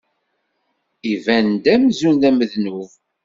[1.13, 2.89] Iban-d amzun d amednub.